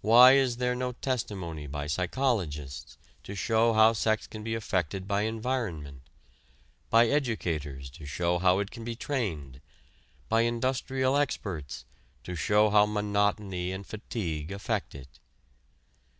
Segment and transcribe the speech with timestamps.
[0.00, 5.20] Why is there no testimony by psychologists to show how sex can be affected by
[5.22, 6.02] environment,
[6.90, 9.60] by educators to show how it can be trained,
[10.28, 11.84] by industrial experts
[12.24, 15.20] to show how monotony and fatigue affect it?